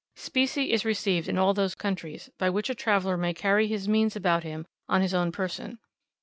Specie 0.15 0.71
is 0.71 0.83
received 0.83 1.27
in 1.29 1.37
all 1.37 1.53
those 1.53 1.75
countries, 1.75 2.31
by 2.39 2.49
which 2.49 2.71
a 2.71 2.73
traveller 2.73 3.17
may 3.17 3.35
carry 3.35 3.67
his 3.67 3.87
means 3.87 4.15
about 4.15 4.43
with 4.43 4.51
him 4.51 4.67
on 4.89 5.03
his 5.03 5.13
own 5.13 5.31
person. 5.31 5.77